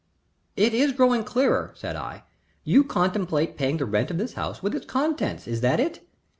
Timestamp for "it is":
0.55-0.93